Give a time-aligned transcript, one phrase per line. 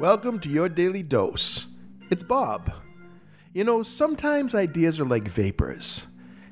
[0.00, 1.66] Welcome to your daily dose.
[2.08, 2.72] It's Bob.
[3.52, 6.06] You know, sometimes ideas are like vapors.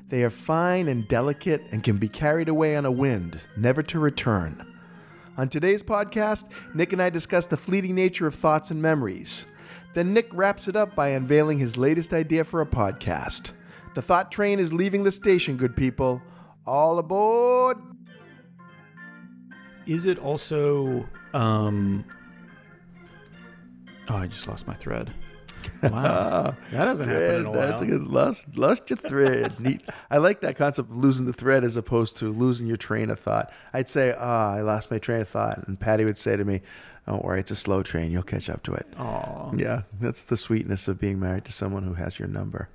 [0.09, 3.99] They are fine and delicate and can be carried away on a wind, never to
[3.99, 4.65] return.
[5.37, 9.45] On today's podcast, Nick and I discuss the fleeting nature of thoughts and memories.
[9.93, 13.51] Then Nick wraps it up by unveiling his latest idea for a podcast.
[13.95, 16.21] The thought train is leaving the station, good people.
[16.65, 17.77] All aboard!
[19.87, 22.03] Is it also um
[24.09, 25.13] Oh, I just lost my thread.
[25.83, 26.55] Wow.
[26.71, 27.67] that doesn't happen in a while.
[27.67, 29.59] That's a good lost lost your thread.
[29.59, 29.81] Neat.
[30.09, 33.19] I like that concept of losing the thread as opposed to losing your train of
[33.19, 33.51] thought.
[33.73, 36.61] I'd say, ah, I lost my train of thought, and Patty would say to me,
[37.05, 38.11] "Don't worry, it's a slow train.
[38.11, 41.83] You'll catch up to it." Oh, Yeah, that's the sweetness of being married to someone
[41.83, 42.69] who has your number.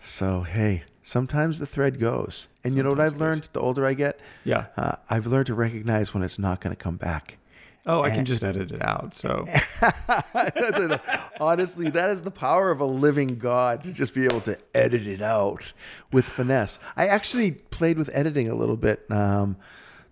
[0.00, 3.48] So hey, sometimes the thread goes, and you know what I've learned?
[3.54, 4.66] The older I get, Yeah.
[4.76, 7.38] uh, I've learned to recognize when it's not going to come back.
[7.86, 9.16] Oh, I can just edit it out.
[9.16, 9.46] So
[9.80, 11.00] That's an-
[11.40, 15.06] honestly, that is the power of a living God to just be able to edit
[15.06, 15.72] it out
[16.12, 16.78] with finesse.
[16.96, 19.56] I actually played with editing a little bit um,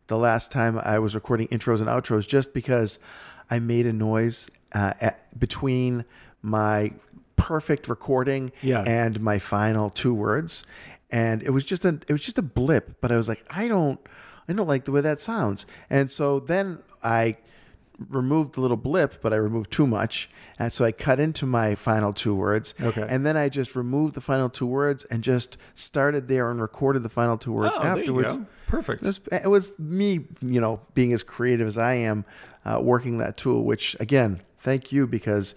[0.07, 2.99] the last time I was recording intros and outros just because
[3.51, 6.07] I made a noise uh, at, between
[6.41, 6.93] my
[7.47, 8.83] perfect recording Yeah.
[8.83, 10.65] and my final two words.
[11.11, 13.69] And it was just a it was just a blip, but I was like, I
[13.69, 14.01] don't
[14.49, 15.67] I don't like the way that sounds.
[15.89, 17.35] And so then I
[18.11, 20.29] removed the little blip, but I removed too much.
[20.59, 22.75] And so I cut into my final two words.
[22.83, 23.07] Okay.
[23.09, 27.03] And then I just removed the final two words and just started there and recorded
[27.03, 28.37] the final two words Oh, there you afterwards.
[28.37, 28.47] go.
[28.67, 29.03] Perfect.
[29.03, 32.25] It was, it was me, you know, being as creative as I am,
[32.65, 35.55] uh, working that tool, which again, thank you because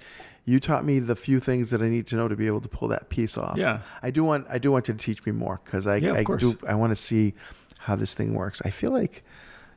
[0.50, 2.68] you taught me the few things that I need to know to be able to
[2.68, 3.58] pull that piece off.
[3.58, 3.82] Yeah.
[4.02, 6.24] I do want, I do want you to teach me more because I, Yeah, I
[6.24, 6.42] course.
[6.42, 7.34] do, I want to see
[7.80, 8.62] how this thing works.
[8.66, 9.24] I feel like,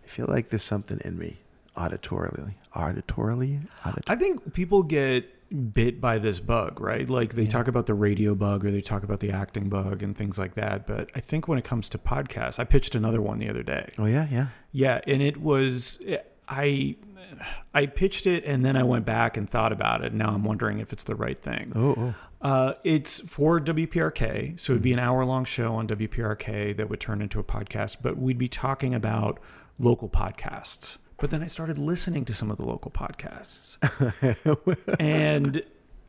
[0.05, 1.41] I feel like there's something in me
[1.77, 4.03] auditorily, auditorily, auditorily.
[4.09, 5.29] I think people get
[5.75, 7.09] bit by this bug, right?
[7.09, 10.17] Like they talk about the radio bug or they talk about the acting bug and
[10.17, 10.87] things like that.
[10.87, 13.91] But I think when it comes to podcasts, I pitched another one the other day.
[13.99, 14.47] oh yeah, yeah.
[14.73, 15.99] Yeah, and it was
[16.53, 16.97] I
[17.73, 20.13] I pitched it and then I went back and thought about it.
[20.13, 21.73] Now I'm wondering if it's the right thing.
[21.75, 22.15] Oh, oh.
[22.47, 27.01] Uh, it's for WPRK, so it'd be an hour long show on WPRK that would
[27.01, 29.41] turn into a podcast, but we'd be talking about
[29.79, 30.99] local podcasts.
[31.19, 33.79] But then I started listening to some of the local podcasts.
[35.01, 35.63] and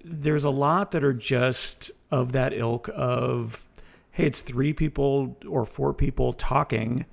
[0.04, 3.66] there's a lot that are just of that ilk of,
[4.12, 7.06] hey, it's three people or four people talking.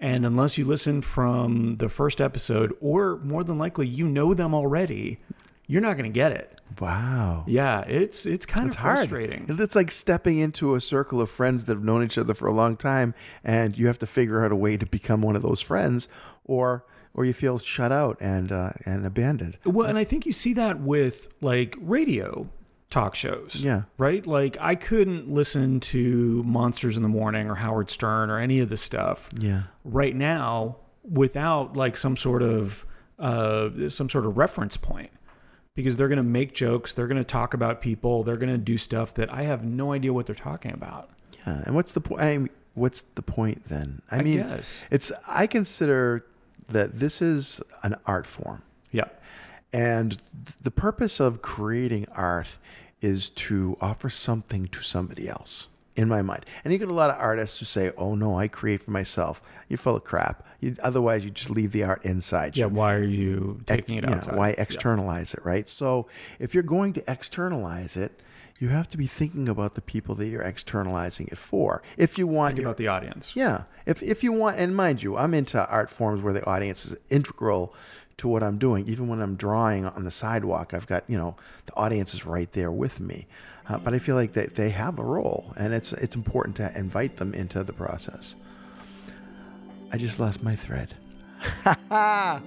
[0.00, 4.54] And unless you listen from the first episode, or more than likely you know them
[4.54, 5.20] already,
[5.66, 6.58] you're not going to get it.
[6.80, 7.44] Wow.
[7.46, 8.96] Yeah, it's it's kind It's of hard.
[8.96, 9.44] frustrating.
[9.48, 12.52] It's like stepping into a circle of friends that have known each other for a
[12.52, 13.12] long time,
[13.44, 16.08] and you have to figure out a way to become one of those friends,
[16.44, 19.58] or or you feel shut out and uh, and abandoned.
[19.64, 22.48] Well, and I think you see that with like radio
[22.90, 23.56] talk shows.
[23.62, 23.82] Yeah.
[23.98, 24.26] Right?
[24.26, 28.68] Like I couldn't listen to Monsters in the Morning or Howard Stern or any of
[28.68, 29.62] this stuff Yeah.
[29.84, 30.76] right now
[31.08, 32.84] without like some sort of
[33.18, 35.10] uh some sort of reference point.
[35.76, 38.58] Because they're going to make jokes, they're going to talk about people, they're going to
[38.58, 41.10] do stuff that I have no idea what they're talking about.
[41.46, 41.62] Yeah.
[41.64, 42.20] And what's the point?
[42.20, 44.02] I mean, what's the point then?
[44.10, 44.84] I, I mean, guess.
[44.90, 46.26] it's I consider
[46.68, 48.62] that this is an art form.
[48.90, 49.04] Yeah.
[49.72, 50.20] And
[50.62, 52.48] the purpose of creating art
[53.00, 56.44] is to offer something to somebody else, in my mind.
[56.64, 59.40] And you get a lot of artists who say, oh no, I create for myself.
[59.68, 60.46] You're full of crap.
[60.60, 62.70] You, otherwise, you just leave the art inside Yeah, you.
[62.72, 64.36] why are you taking it Yeah, outside?
[64.36, 64.56] why Yeah.
[64.62, 65.68] externalize it, right?
[65.68, 66.06] So
[66.38, 68.20] if you're going to externalize it,
[68.58, 71.80] you have to be thinking about the people that you're externalizing it for.
[71.96, 73.32] If you want Think your- about the audience.
[73.34, 73.62] yeah.
[73.86, 76.94] If if you want, and mind you, I'm into art forms where the audience is
[77.08, 77.74] integral
[78.20, 78.86] to what I'm doing.
[78.88, 81.36] Even when I'm drawing on the sidewalk, I've got you know
[81.66, 83.26] the audience is right there with me.
[83.68, 86.76] Uh, but I feel like that they have a role, and it's it's important to
[86.78, 88.34] invite them into the process.
[89.92, 90.94] I just lost my thread.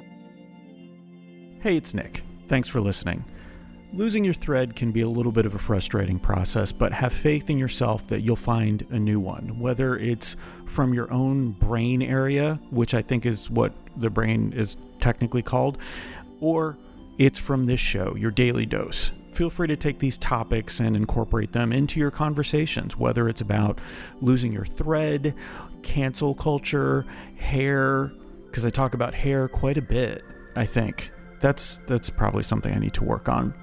[1.62, 2.24] Hey, it's Nick.
[2.50, 3.24] Thanks for listening.
[3.94, 7.52] Losing your thread can be a little bit of a frustrating process, but have faith
[7.52, 10.36] in yourself that you'll find a new one, whether it's
[10.66, 15.78] from your own brain area, which I think is what the brain is technically called,
[16.42, 16.76] or
[17.20, 19.12] it's from this show, your daily dose.
[19.32, 23.78] Feel free to take these topics and incorporate them into your conversations, whether it's about
[24.22, 25.36] losing your thread,
[25.84, 27.06] cancel culture,
[27.38, 28.12] hair,
[28.48, 30.24] because I talk about hair quite a bit,
[30.56, 31.12] I think.
[31.42, 33.54] That's that's probably something I need to work on.